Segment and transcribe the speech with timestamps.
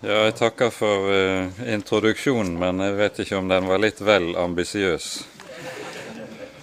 [0.00, 4.30] Ja, jeg takker for uh, introduksjonen, men jeg vet ikke om den var litt vel
[4.40, 5.08] ambisiøs.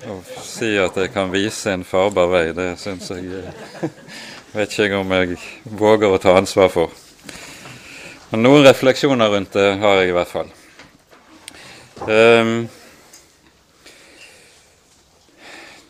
[0.10, 3.86] Å si at jeg kan vise en farbar vei, det syns jeg uh,
[4.58, 5.38] vet ikke om jeg
[5.70, 6.97] våger å ta ansvar for.
[8.31, 10.49] Men noen refleksjoner rundt det har jeg i hvert fall.
[12.09, 12.55] Um,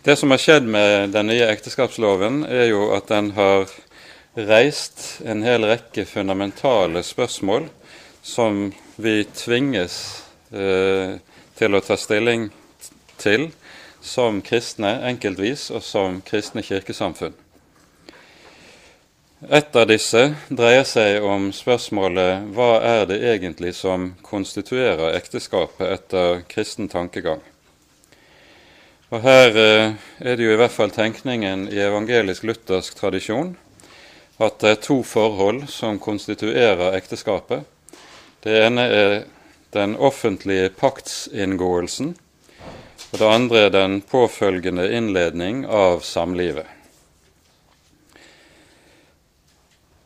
[0.04, 3.72] det som har skjedd med den nye ekteskapsloven, er jo at den har
[4.38, 7.66] reist en hel rekke fundamentale spørsmål
[8.22, 9.96] som vi tvinges
[10.54, 11.18] eh,
[11.58, 12.52] til å ta stilling
[13.18, 13.50] til
[14.02, 17.34] som kristne enkeltvis og som kristne kirkesamfunn.
[19.50, 26.42] Et av disse dreier seg om spørsmålet hva er det egentlig som konstituerer ekteskapet etter
[26.50, 27.42] kristen tankegang.
[29.10, 33.56] Og Her eh, er det jo i hvert fall tenkningen i evangelisk-luthersk tradisjon
[34.38, 37.66] at det er to forhold som konstituerer ekteskapet.
[38.44, 39.14] Det ene er
[39.74, 42.14] den offentlige paktsinngåelsen,
[43.12, 46.68] og det andre er den påfølgende innledning av samlivet.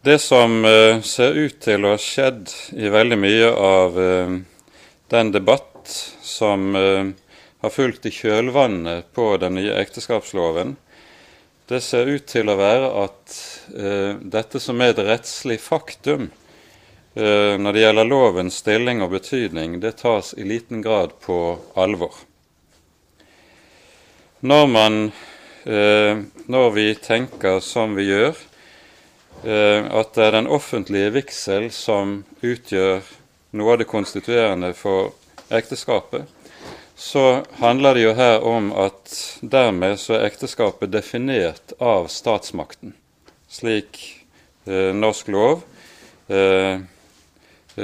[0.01, 4.37] Det som uh, ser ut til å ha skjedd i veldig mye av uh,
[5.13, 5.91] den debatt
[6.25, 7.11] som uh,
[7.61, 10.73] har fulgt i kjølvannet på den nye ekteskapsloven,
[11.71, 13.35] det ser ut til å være at
[13.71, 16.25] eh, dette som er et rettslig faktum
[17.15, 21.37] eh, når det gjelder lovens stilling og betydning, det tas i liten grad på
[21.79, 22.17] alvor.
[24.43, 24.99] Når, man,
[25.63, 26.19] eh,
[26.51, 28.47] når vi tenker som vi gjør,
[29.41, 32.99] at det er den offentlige vigsel som utgjør
[33.57, 35.15] noe av det konstituerende for
[35.49, 36.27] ekteskapet,
[37.01, 39.09] så handler det jo her om at
[39.41, 42.93] dermed så er ekteskapet definert av statsmakten,
[43.49, 43.97] slik
[44.69, 45.63] eh, norsk lov
[46.29, 46.83] eh,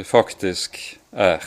[0.05, 0.77] faktisk
[1.17, 1.41] er.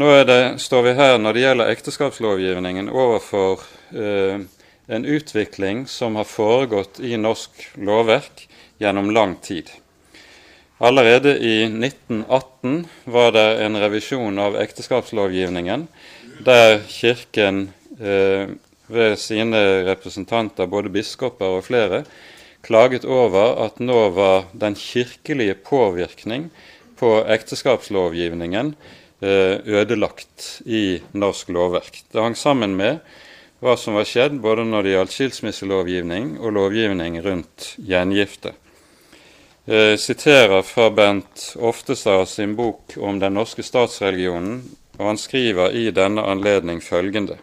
[0.00, 4.40] Nå er det, står vi her når det gjelder ekteskapslovgivningen overfor eh,
[4.88, 8.46] en utvikling som har foregått i norsk lovverk
[8.80, 9.68] gjennom lang tid.
[10.80, 15.84] Allerede i 1918 var det en revisjon av ekteskapslovgivningen
[16.44, 17.70] der Kirken
[18.00, 18.50] eh,
[18.90, 22.04] ved sine representanter, både biskoper og flere,
[22.66, 26.50] klaget over at nå var den kirkelige påvirkning
[27.00, 28.74] på ekteskapslovgivningen
[29.22, 32.02] eh, ødelagt i norsk lovverk.
[32.12, 33.00] Det hang sammen med
[33.60, 38.54] hva som var skjedd både når det gjaldt skilsmisselovgivning og lovgivning rundt gjengifte.
[39.70, 44.62] Jeg siterer fra Bent Oftestad sin bok om den norske statsreligionen
[45.00, 47.38] og han skriver i denne anledning følgende.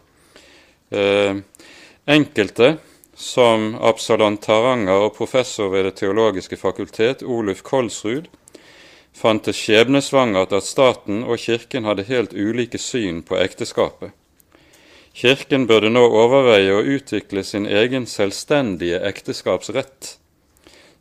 [0.94, 1.35] Eh,
[2.06, 2.78] enkelte,
[3.18, 8.29] som Absalon Taranger og professor ved Det teologiske fakultet Oluf Kolsrud,
[9.17, 14.13] fant det skjebnesvangert at staten og Kirken hadde helt ulike syn på ekteskapet.
[15.17, 20.17] Kirken burde nå overveie å utvikle sin egen selvstendige ekteskapsrett,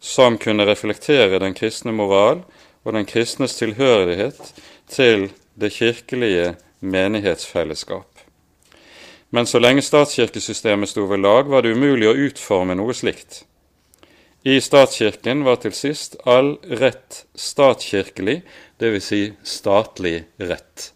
[0.01, 2.41] som kunne reflektere den kristne moral
[2.87, 4.41] og den kristnes tilhørighet
[4.89, 8.09] til det kirkelige menighetsfellesskap.
[9.31, 13.43] Men så lenge statskirkesystemet sto ved lag, var det umulig å utforme noe slikt.
[14.47, 18.43] I statskirken var til sist all rett statskirkelig,
[18.79, 19.09] dvs.
[19.09, 20.93] Si statlig rett.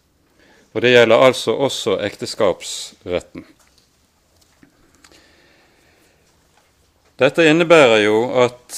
[0.71, 3.43] Og Det gjelder altså også ekteskapsretten.
[7.19, 8.77] Dette innebærer jo at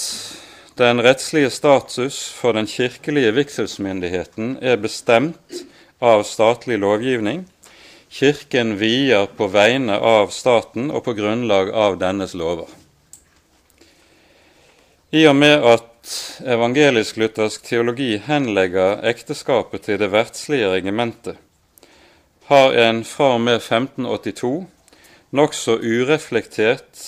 [0.81, 5.61] den rettslige status for den kirkelige vigselsmyndigheten er bestemt
[6.03, 7.45] av statlig lovgivning.
[8.13, 12.67] Kirken vier på vegne av staten og på grunnlag av dennes lover.
[15.13, 21.37] I og med at evangelisk-luthersk teologi henlegger ekteskapet til det verdslige regimentet,
[22.51, 24.55] har en fra og med 1582
[25.31, 27.03] nokså ureflektert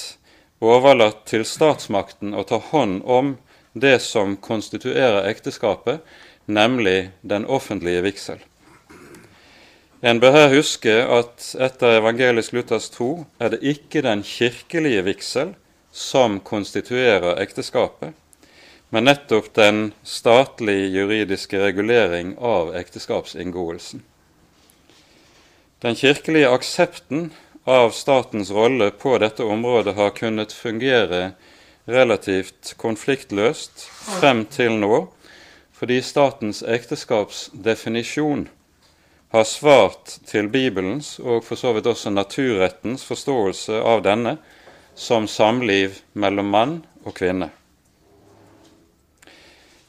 [0.64, 3.36] overlatt til statsmakten å ta hånd om
[3.74, 6.00] det som konstituerer ekteskapet,
[6.46, 8.40] nemlig den offentlige vigsel.
[10.06, 15.56] En bør her huske at etter evangelisk Luthers tro er det ikke den kirkelige vigsel
[15.90, 18.12] som konstituerer ekteskapet,
[18.94, 24.04] men nettopp den statlige juridiske regulering av ekteskapsinngåelsen.
[25.82, 27.32] Den kirkelige aksepten
[27.66, 31.32] av statens rolle på dette området har kunnet fungere
[31.90, 33.88] relativt konfliktløst
[34.20, 35.08] frem til nå,
[35.74, 38.46] fordi statens ekteskapsdefinisjon
[39.34, 44.38] har svart til Bibelens og for så vidt også naturrettens forståelse av denne
[44.96, 47.50] som samliv mellom mann og kvinne.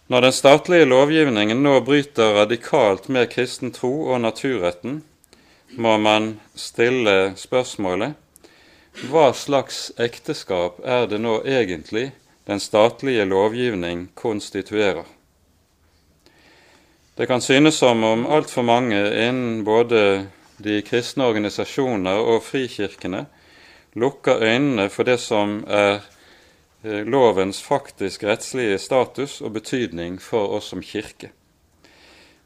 [0.07, 5.01] Når den statlige lovgivningen nå bryter radikalt med kristen tro og naturretten,
[5.75, 8.15] må man stille spørsmålet
[9.11, 12.13] hva slags ekteskap er det nå egentlig
[12.49, 15.05] den statlige lovgivning konstituerer?
[17.17, 18.99] Det kan synes som om altfor mange
[19.29, 20.27] innen både
[20.61, 23.23] de kristne organisasjoner og frikirkene
[23.97, 26.03] lukker øynene for det som er
[26.85, 31.31] eh, lovens faktisk rettslige status og betydning for oss som kirke.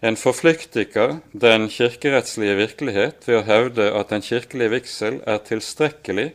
[0.03, 6.29] En forflyktiger den kirkerettslige virkelighet ved å hevde at den kirkelige vigsel er tilstrekkelig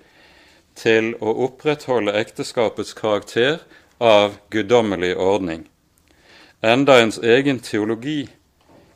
[0.75, 3.63] til å opprettholde ekteskapets karakter
[4.03, 5.63] av guddommelig ordning,
[6.61, 8.27] enda ens egen teologi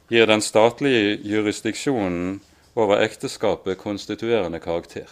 [0.10, 2.40] gir den statlige jurisdiksjonen
[2.76, 5.10] over ekteskapet konstituerende karakter.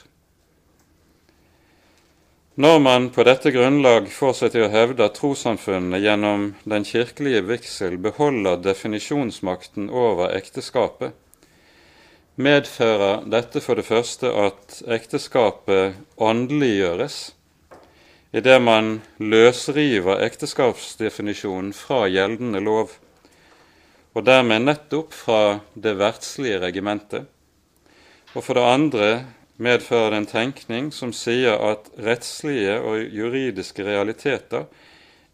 [2.57, 8.57] Når man på dette grunnlag til å hevde at trossamfunnene gjennom den kirkelige vigsel beholder
[8.57, 11.13] definisjonsmakten over ekteskapet,
[12.35, 17.36] medfører dette for det første at ekteskapet åndeliggjøres
[18.35, 22.91] idet man løsriver ekteskapsdefinisjonen fra gjeldende lov,
[24.13, 27.27] og dermed nettopp fra det verdslige regimentet.
[28.33, 29.09] Og for det andre
[29.57, 34.67] medfører det en tenkning som sier at rettslige og juridiske realiteter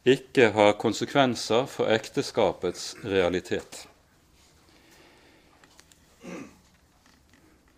[0.04, 3.86] ikke har konsekvenser for ekteskapets realitet.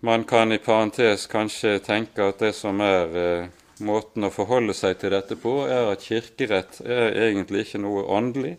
[0.06, 3.47] Man kan i parentes kanskje tenke at det som er eh,
[3.83, 8.56] måten å forholde seg til dette på, er at kirkerett er egentlig ikke noe åndelig,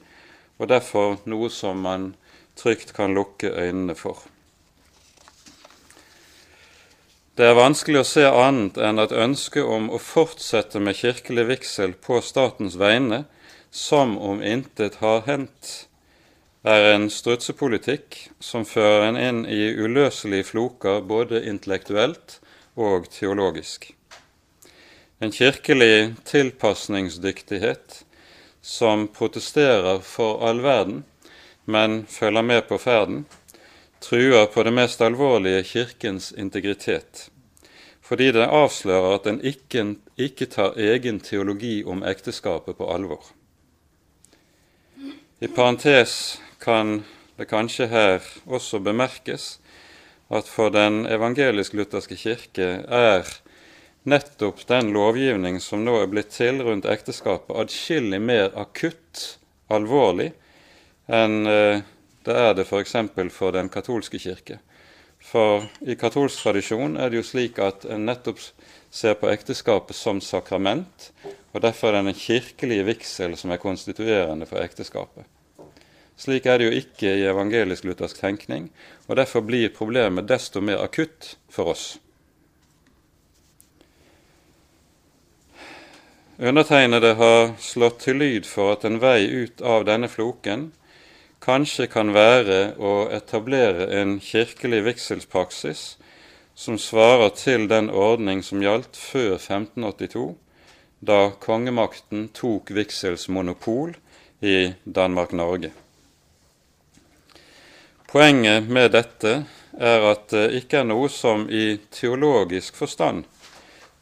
[0.59, 2.15] og derfor noe som man
[2.57, 4.23] trygt kan lukke øynene for.
[7.37, 11.93] Det er vanskelig å se annet enn at ønsket om å fortsette med kirkelig vigsel
[12.01, 13.27] på statens vegne,
[13.69, 15.89] som om intet har hendt,
[16.67, 22.41] er en strutsepolitikk som fører en inn i uløselige floker både intellektuelt
[22.75, 23.93] og teologisk
[25.19, 28.05] en kirkelig tilpasningsdyktighet
[28.61, 31.05] som protesterer for all verden,
[31.65, 33.25] men følger med på ferden,
[34.01, 37.31] truer på det mest alvorlige Kirkens integritet,
[38.05, 39.87] fordi det avslører at den ikke,
[40.19, 43.25] ikke tar egen teologi om ekteskapet på alvor.
[45.41, 47.05] I parentes kan
[47.37, 49.57] det kanskje her også bemerkes
[50.29, 53.27] at for den evangelisk-lutherske kirke er
[54.07, 59.39] nettopp den lovgivning som nå er blitt til rundt ekteskapet, adskillig mer akutt
[59.73, 60.31] alvorlig
[61.11, 61.83] enn eh,
[62.27, 62.97] det er det f.eks.
[63.15, 64.59] For, for den katolske kirke.
[65.23, 68.43] For i katolsk tradisjon er det jo slik at en nettopp
[68.95, 71.11] ser på ekteskapet som sakrament,
[71.55, 75.27] og derfor er det den kirkelige vigsel som er konstituerende for ekteskapet.
[76.17, 78.71] Slik er det jo ikke i evangelisk-luthersk tenkning,
[79.07, 81.97] og derfor blir problemet desto mer akutt for oss.
[86.39, 90.67] Undertegnede har slått til lyd for at en vei ut av denne floken
[91.41, 95.85] kanskje kan være å etablere en kirkelig vigselspraksis
[96.53, 100.35] som svarer til den ordning som gjaldt før 1582,
[101.01, 103.95] da kongemakten tok vigselsmonopol
[104.45, 105.71] i Danmark-Norge.
[108.13, 109.33] Poenget med dette
[109.73, 113.25] er at det ikke er noe som i teologisk forstand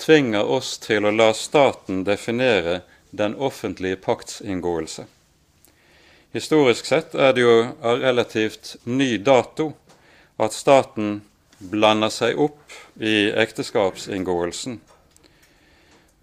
[0.00, 5.06] tvinger oss til å la staten definere den offentlige paktsinngåelse.
[6.34, 9.70] Historisk sett er det jo av relativt ny dato
[10.42, 11.20] at staten
[11.58, 14.80] blander seg opp i ekteskapsinngåelsen.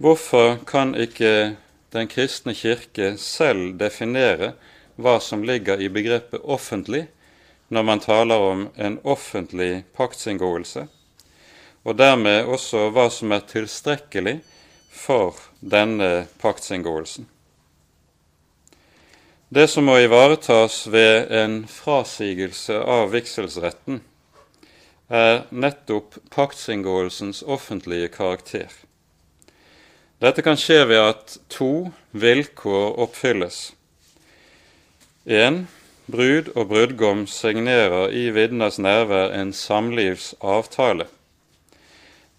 [0.01, 1.55] Hvorfor kan ikke
[1.91, 4.53] Den kristne kirke selv definere
[4.95, 7.01] hva som ligger i begrepet offentlig,
[7.67, 10.85] når man taler om en offentlig paktsinngåelse?
[11.83, 14.37] Og dermed også hva som er tilstrekkelig
[14.91, 17.25] for denne paktsinngåelsen.
[19.51, 23.99] Det som må ivaretas ved en frasigelse av vigselsretten,
[25.11, 28.71] er nettopp paktsinngåelsens offentlige karakter.
[30.23, 33.73] Dette kan skje ved at to vilkår oppfylles.
[35.25, 35.65] 1.
[36.11, 41.09] Brud og brudgom signerer i vitners nærvær en samlivsavtale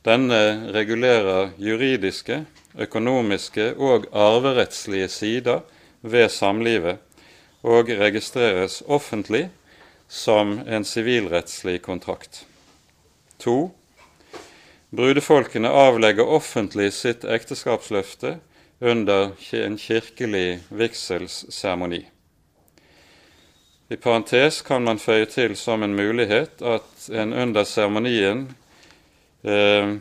[0.02, 2.44] denne regulerer juridiske,
[2.78, 5.61] økonomiske og arverettslige sider
[6.02, 6.99] ved samlivet
[7.62, 9.49] og registreres offentlig
[10.09, 12.44] som en sivilrettslig kontrakt.
[13.38, 13.71] 2.
[14.92, 18.37] Brudefolkene avlegger offentlig sitt ekteskapsløfte
[18.82, 22.02] under en kirkelig vigselsseremoni.
[23.92, 28.47] I parentes kan man føye til som en mulighet at en under seremonien
[29.42, 29.94] eh,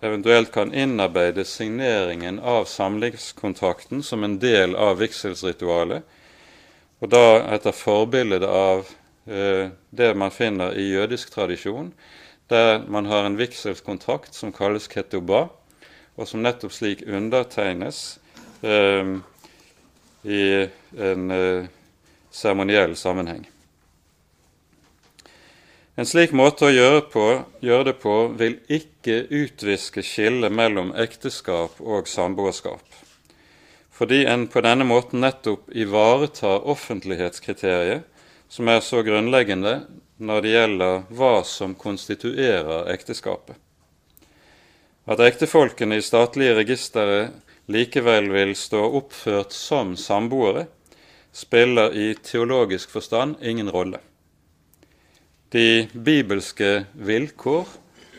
[0.00, 6.02] eventuelt kan innarbeide signeringen av samlivskontrakten som en del av vigselsritualet,
[7.00, 8.88] og da etter forbilde av
[9.26, 11.92] eh, det man finner i jødisk tradisjon,
[12.50, 15.48] der man har en vigselskontrakt som kalles ketuba,
[16.16, 18.18] og som nettopp slik undertegnes
[18.60, 19.16] eh,
[20.24, 20.42] i
[20.98, 21.70] en eh,
[22.30, 23.46] seremoniell sammenheng.
[26.00, 27.22] En slik måte å gjøre, på,
[27.60, 32.80] gjøre, det på vil ikke utviske skillet mellom ekteskap og samboerskap,
[33.92, 38.08] fordi en på denne måten nettopp ivaretar offentlighetskriteriet,
[38.48, 39.74] som er så grunnleggende
[40.16, 43.60] når det gjelder hva som konstituerer ekteskapet.
[45.04, 47.22] At ektefolkene i statlige registre
[47.68, 50.64] likevel vil stå oppført som samboere,
[51.28, 54.00] spiller i teologisk forstand ingen rolle.
[55.50, 57.66] De bibelske vilkår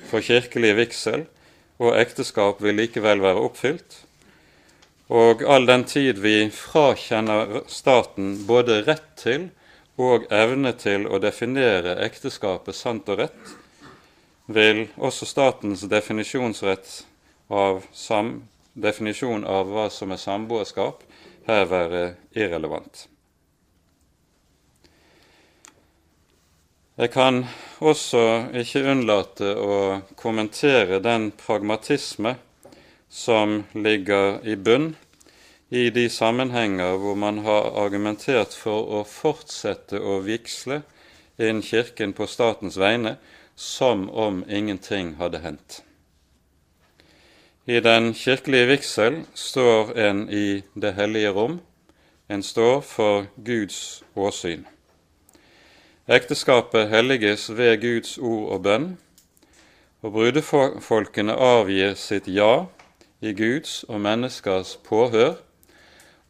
[0.10, 1.22] for kirkelig vigsel
[1.80, 4.02] og ekteskap vil likevel være oppfylt.
[5.12, 9.48] Og all den tid vi frakjenner staten både rett til
[10.02, 13.56] og evne til å definere ekteskapet sant og rett,
[14.52, 16.94] vil også statens definisjonsrett
[17.48, 18.42] av sam,
[18.74, 21.04] definisjon av hva som er samboerskap,
[21.48, 22.04] her være
[22.36, 23.08] irrelevant.
[27.02, 27.40] Jeg kan
[27.82, 28.20] også
[28.62, 29.76] ikke unnlate å
[30.20, 32.36] kommentere den pragmatisme
[33.10, 34.92] som ligger i bunn
[35.74, 40.84] i de sammenhenger hvor man har argumentert for å fortsette å vigsle
[41.42, 43.16] inn Kirken på statens vegne
[43.58, 45.80] som om ingenting hadde hendt.
[47.66, 51.58] I den kirkelige vigsel står en i det hellige rom.
[52.30, 54.68] En står for Guds åsyn.
[56.12, 58.88] Ekteskapet helliges ved Guds ord og bønn,
[60.02, 62.66] og brudefolkene avgir sitt ja
[63.22, 65.38] i Guds og menneskers påhør,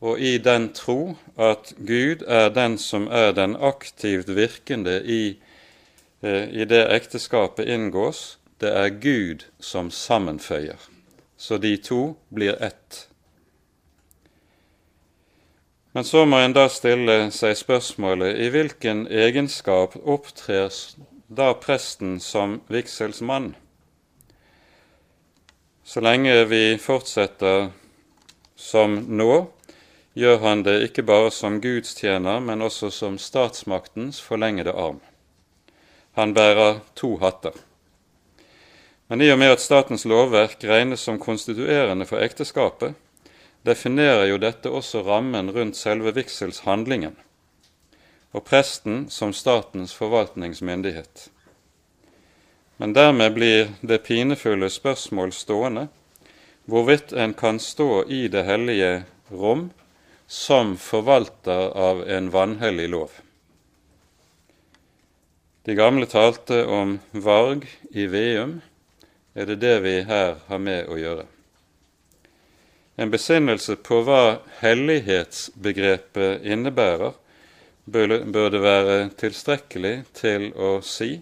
[0.01, 5.38] og i den tro at Gud er den som er den aktivt virkende i,
[6.21, 8.38] eh, i det ekteskapet inngås.
[8.61, 10.91] Det er Gud som sammenføyer
[11.41, 13.07] så de to blir ett.
[15.91, 20.71] Men så må en da stille seg spørsmålet i hvilken egenskap opptrer
[21.27, 23.51] da presten som vigselsmann?
[25.83, 27.74] Så lenge vi fortsetter
[28.55, 29.33] som nå,
[30.15, 35.01] gjør han det ikke bare som gudstjener, men også som statsmaktens forlengede arm.
[36.15, 37.55] Han bærer to hatter.
[39.12, 42.95] Men i og med at statens lovverk regnes som konstituerende for ekteskapet,
[43.68, 47.15] definerer jo dette også rammen rundt selve vigselshandlingen,
[48.32, 51.30] og presten som statens forvaltningsmyndighet.
[52.82, 55.88] Men dermed blir det pinefulle spørsmål stående
[56.65, 59.70] hvorvidt en kan stå i det hellige rom
[60.27, 63.12] som forvalter av en vanhellig lov.
[65.65, 68.62] De gamle talte om varg i Veum
[69.36, 71.27] er det det vi her har med å gjøre.
[72.95, 77.13] En besinnelse på hva hellighetsbegrepet innebærer,
[77.86, 81.15] bør det være tilstrekkelig til å si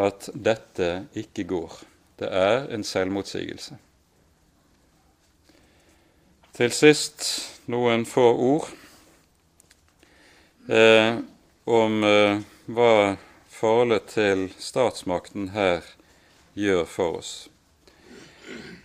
[0.00, 1.80] at dette ikke går.
[2.18, 3.76] Det er en selvmotsigelse.
[6.54, 7.26] Til sist
[7.66, 8.68] noen få ord
[10.70, 11.18] eh,
[11.66, 13.16] om eh, hva
[13.50, 15.82] forholdet til statsmakten her
[16.54, 17.32] gjør for oss.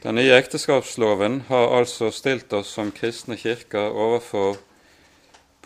[0.01, 4.57] Den nye ekteskapsloven har altså stilt oss som kristne kirker overfor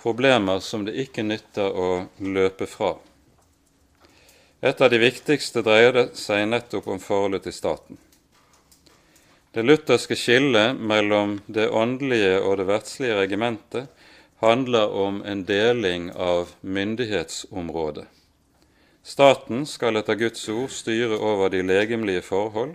[0.01, 2.95] problemer som det ikke nytter å løpe fra.
[4.63, 7.99] Et av de viktigste dreier det seg nettopp om forholdet til staten.
[9.53, 14.09] Det lutherske skillet mellom det åndelige og det verdslige regimentet
[14.41, 18.07] handler om en deling av myndighetsområdet.
[19.03, 22.73] Staten skal etter Guds ord styre over de legemlige forhold,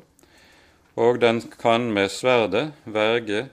[0.98, 3.46] og den kan med sverdet verge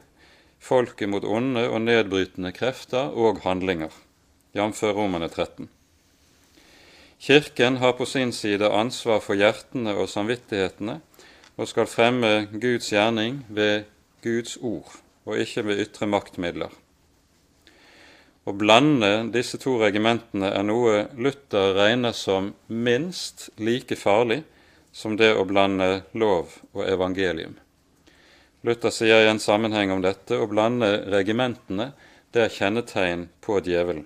[0.66, 3.94] folket mot onde og nedbrytende krefter og handlinger,
[4.58, 4.82] jf.
[4.98, 5.70] Romane 13.
[7.22, 11.00] Kirken har på sin side ansvar for hjertene og samvittighetene
[11.56, 13.86] og skal fremme Guds gjerning ved
[14.26, 16.74] Guds ord og ikke ved ytre maktmidler.
[18.46, 24.44] Å blande disse to regimentene er noe Luther regner som minst like farlig
[24.96, 27.58] som det å blande lov og evangelium.
[28.64, 31.92] Luther sier i en sammenheng om dette å blande regimentene
[32.32, 34.06] det er kjennetegn på djevelen.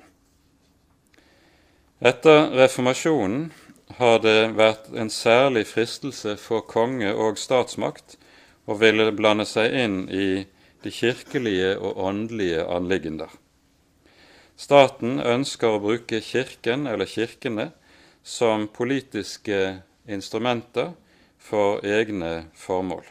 [2.01, 3.49] Etter reformasjonen
[3.99, 8.17] har det vært en særlig fristelse for konge og statsmakt
[8.69, 10.29] å ville blande seg inn i
[10.83, 13.29] de kirkelige og åndelige anliggender.
[14.59, 17.69] Staten ønsker å bruke Kirken eller kirkene
[18.23, 20.93] som politiske instrumenter
[21.39, 23.05] for egne formål.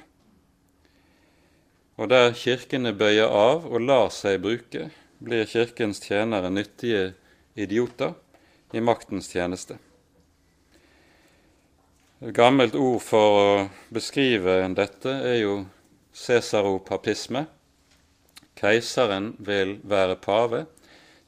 [1.99, 7.13] Og der kirkene bøyer av og lar seg bruke, blir kirkens tjenere nyttige
[7.59, 8.15] idioter
[8.73, 9.79] i maktens tjeneste.
[12.23, 13.49] Et gammelt ord for å
[13.95, 15.55] beskrive dette er jo
[16.15, 17.45] cesaropapisme.
[18.59, 20.65] Keiseren vil være pave,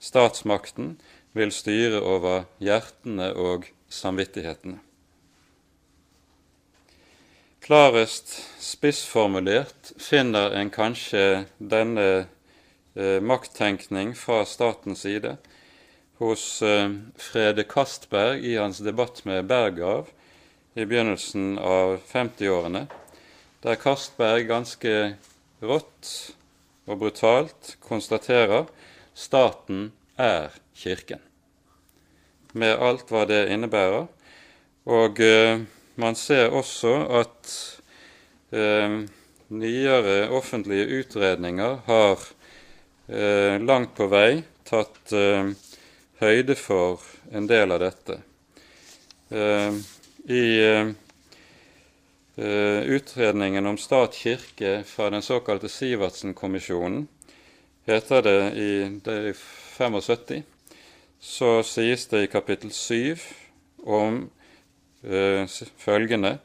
[0.03, 0.97] statsmakten
[1.39, 4.81] vil styre over hjertene og samvittighetene.
[7.71, 12.07] Klarest spissformulert finner en kanskje denne
[12.99, 15.37] eh, makttenkning fra statens side
[16.19, 20.11] hos eh, Frede Castberg i hans debatt med Bergav
[20.75, 22.89] i begynnelsen av 50-årene,
[23.63, 24.99] der Castberg ganske
[25.63, 26.15] rått
[26.91, 28.67] og brutalt konstaterer
[29.15, 31.23] staten er Kirken,
[32.51, 34.11] med alt hva det innebærer.
[34.91, 35.61] Og eh,
[36.01, 37.55] man ser også at
[38.57, 39.01] eh,
[39.51, 42.29] nyere offentlige utredninger har
[43.09, 45.53] eh, langt på vei tatt eh,
[46.21, 47.03] høyde for
[47.33, 48.21] en del av dette.
[49.31, 49.77] Uh,
[50.27, 50.47] I
[52.35, 57.07] uh, utredningen om stat-kirke fra den såkalte Sivertsen-kommisjonen
[57.87, 58.73] heter det i,
[59.05, 60.43] det 75,
[61.21, 63.17] så sies det i kapittel 7
[63.87, 64.25] om
[65.03, 66.39] følgende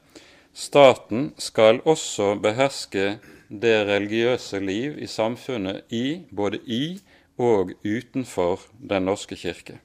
[0.56, 3.18] Staten skal også beherske
[3.50, 7.02] det religiøse liv i samfunnet i, både i
[7.38, 9.82] og utenfor Den norske kirke.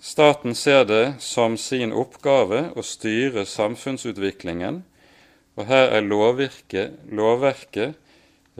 [0.00, 4.82] Staten ser det som sin oppgave å styre samfunnsutviklingen,
[5.56, 7.96] og her er lovverket, lovverket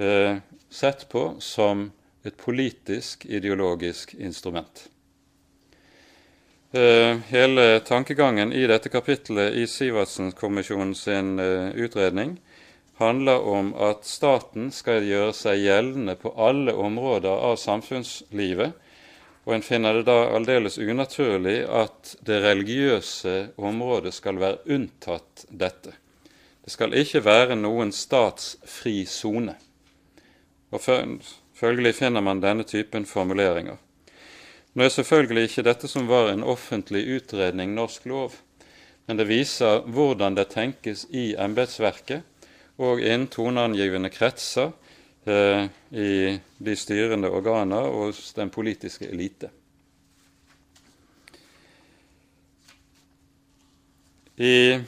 [0.00, 0.40] eh,
[0.72, 1.90] sett på som
[2.24, 4.86] et politisk, ideologisk instrument.
[6.74, 12.40] Eh, hele tankegangen i dette kapittelet i Sivertsen-kommisjonen sin eh, utredning
[12.94, 18.74] handler om at staten skal gjøre seg gjeldende på alle områder av samfunnslivet,
[19.46, 25.94] og en finner det da aldeles unaturlig at det religiøse området skal være unntatt dette.
[26.66, 29.54] Det skal ikke være noen statsfri sone.
[30.74, 30.82] Og
[31.54, 33.78] følgelig finner man denne typen formuleringer.
[34.74, 38.32] Nå er selvfølgelig ikke dette som var en offentlig utredning norsk lov,
[39.06, 42.24] men det viser hvordan det tenkes i embetsverket,
[42.82, 44.72] og innen toneangivende kretser
[45.30, 46.14] eh, i
[46.58, 49.52] de styrende organer og hos den politiske elite.
[54.42, 54.80] I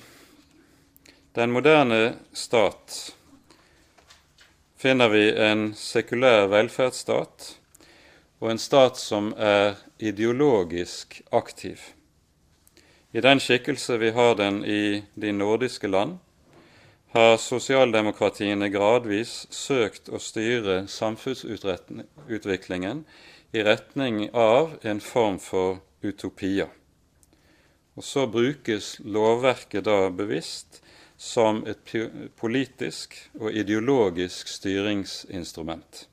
[1.39, 2.01] den moderne
[2.35, 2.97] stat
[4.83, 7.53] finner vi en sekulær velferdsstat
[8.41, 11.81] og en stat som er ideologisk aktiv.
[13.13, 16.19] I den skikkelse vi har den i de nordiske land,
[17.17, 23.05] har sosialdemokratiene gradvis søkt å styre samfunnsutviklingen
[23.57, 26.69] i retning av en form for utopia.
[27.97, 30.83] Og så brukes lovverket da bevisst
[31.17, 31.81] som et
[32.37, 36.05] politisk og ideologisk styringsinstrument.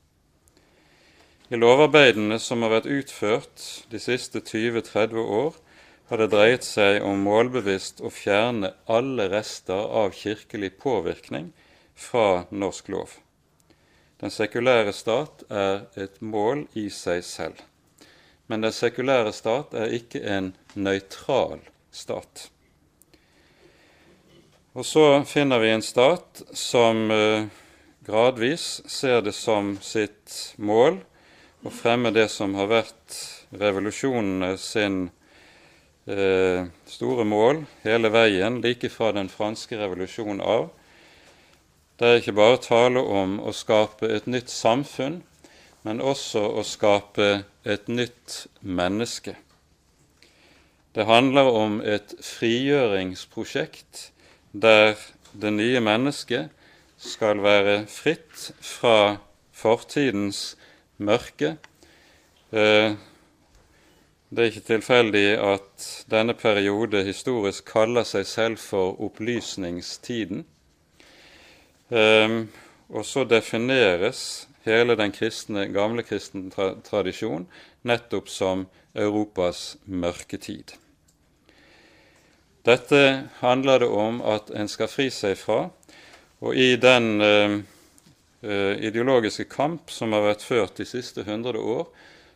[1.54, 5.52] I lovarbeidene som har vært utført de siste 20-30 år,
[6.10, 11.52] har det dreiet seg om målbevisst å fjerne alle rester av kirkelig påvirkning
[11.94, 13.14] fra norsk lov.
[14.18, 17.62] Den sekulære stat er et mål i seg selv.
[18.50, 21.62] Men den sekulære stat er ikke en nøytral
[21.94, 22.48] stat.
[24.74, 27.46] Og så finner vi en stat som eh,
[28.02, 31.04] gradvis ser det som sitt mål
[31.64, 33.18] å fremme det som har vært
[33.56, 35.06] revolusjonene sin
[36.06, 40.68] eh, store mål hele veien, like fra den franske revolusjonen av.
[41.96, 45.22] Det er ikke bare tale om å skape et nytt samfunn,
[45.84, 49.36] men også å skape et nytt menneske.
[50.94, 54.10] Det handler om et frigjøringsprosjekt
[54.52, 54.98] der
[55.32, 56.52] det nye mennesket
[57.00, 59.16] skal være fritt fra
[59.54, 60.54] fortidens
[60.98, 61.56] mørke,
[62.52, 62.94] eh,
[64.34, 70.44] det er ikke tilfeldig at denne periode historisk kaller seg selv for opplysningstiden.
[71.88, 72.48] Um,
[72.88, 77.46] og så defineres hele den kristne, gamle kristne tra tradisjon
[77.86, 80.74] nettopp som Europas mørketid.
[82.64, 85.68] Dette handler det om at en skal fri seg fra,
[86.40, 87.73] og i den eh, eh
[88.44, 91.86] ideologiske kamp som har vært ført de siste hundre år,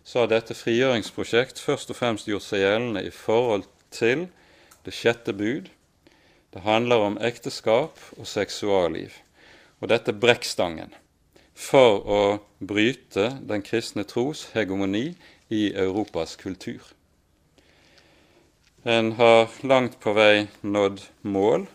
[0.08, 4.28] så har dette frigjøringsprosjekt først og fremst gjort seg gjeldende i forhold til
[4.86, 5.68] det sjette bud.
[6.54, 9.12] Det handler om ekteskap og seksualliv.
[9.82, 10.94] Og dette brekkstangen
[11.58, 12.22] for å
[12.58, 15.10] bryte den kristne tros hegemoni
[15.52, 16.80] i Europas kultur.
[18.88, 21.66] En har langt på vei nådd mål,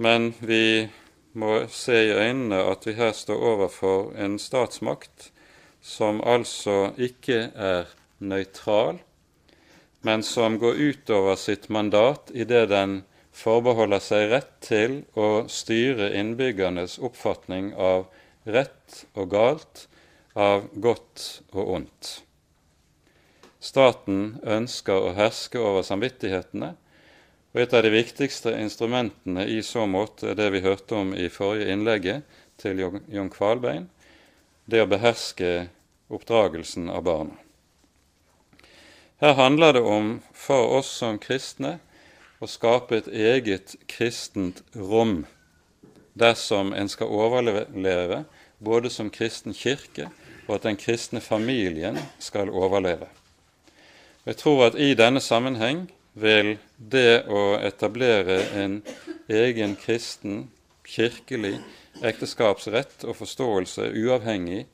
[0.00, 0.88] men vi
[1.34, 5.30] må se i øynene at vi her står overfor en statsmakt
[5.84, 7.90] som altså ikke er
[8.24, 9.00] nøytral,
[10.04, 13.02] men som går utover sitt mandat i det den
[13.34, 18.06] forbeholder seg rett til å styre innbyggernes oppfatning av
[18.46, 19.86] rett og galt,
[20.34, 22.12] av godt og ondt.
[23.64, 26.74] Staten ønsker å herske over samvittighetene,
[27.54, 31.28] og et av de viktigste instrumentene i så måte er det vi hørte om i
[31.30, 33.86] forrige innlegget til Jon Kvalbein,
[34.66, 35.68] det å beherske
[36.10, 37.38] oppdragelsen av barna.
[39.22, 41.78] Her handler det om for oss som kristne
[42.42, 45.22] å skape et eget kristent rom
[46.18, 48.24] dersom en skal overleve
[48.58, 50.10] både som kristen kirke
[50.46, 53.06] og at den kristne familien skal overleve.
[54.26, 58.78] Jeg tror at i denne sammenheng vil det å etablere en
[59.28, 60.46] egen kristen,
[60.84, 61.56] kirkelig
[62.04, 64.64] ekteskapsrett og forståelse uavhengig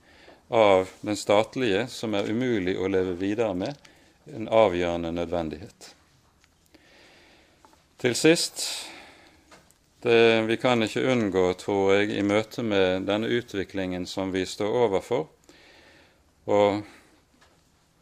[0.51, 3.77] av den statlige, som er umulig å leve videre med,
[4.35, 5.95] en avgjørende nødvendighet.
[8.01, 8.63] Til sist
[10.03, 14.77] det, Vi kan ikke unngå, tror jeg, i møte med denne utviklingen som vi står
[14.87, 15.27] overfor,
[16.49, 16.81] og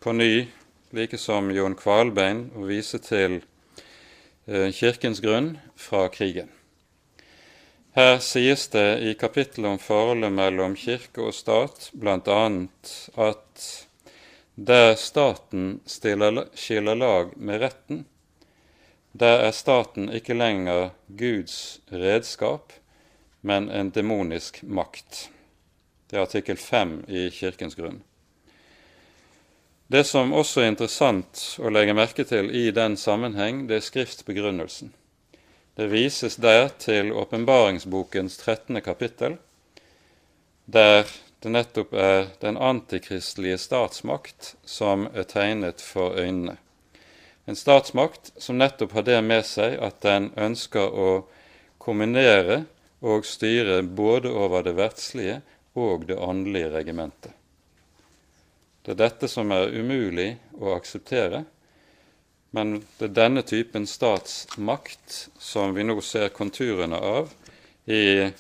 [0.01, 0.47] på ny,
[0.91, 3.41] like som Jon Kvalbein, å vise til
[4.47, 6.49] eh, Kirkens grunn fra krigen.
[7.99, 12.43] Her sies det i kapittelet om forholdet mellom kirke og stat bl.a.
[13.19, 13.65] at
[14.55, 18.05] der staten skiller lag med retten,
[19.13, 22.73] der er staten ikke lenger Guds redskap,
[23.41, 25.29] men en demonisk makt.
[26.07, 28.03] Det er artikkel 5 i Kirkens grunn.
[29.89, 34.91] Det som også er interessant å legge merke til i den sammenheng, det er skriftbegrunnelsen.
[35.81, 38.83] Det vises der til åpenbaringsbokens 13.
[38.85, 39.39] kapittel,
[40.67, 41.09] der
[41.41, 46.59] det nettopp er den antikristelige statsmakt som er tegnet for øynene.
[47.47, 51.11] En statsmakt som nettopp har det med seg at den ønsker å
[51.81, 52.67] kombinere
[53.01, 55.41] og styre både over det verdslige
[55.79, 57.38] og det åndelige regimentet.
[58.89, 61.43] Det er dette som er umulig å akseptere,
[62.57, 67.29] men det er denne typen statsmakt som vi nå ser konturene av
[67.85, 68.31] i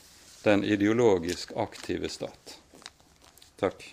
[0.46, 2.54] den ideologisk aktive stat.
[3.60, 3.84] Takk.